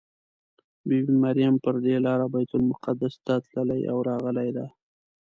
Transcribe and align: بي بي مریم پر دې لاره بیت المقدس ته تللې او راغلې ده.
بي 0.87 0.97
بي 1.05 1.13
مریم 1.23 1.53
پر 1.63 1.75
دې 1.85 1.95
لاره 2.05 2.25
بیت 2.33 2.51
المقدس 2.57 3.13
ته 3.25 3.33
تللې 3.49 3.79
او 3.91 3.97
راغلې 4.09 4.49
ده. 4.57 4.65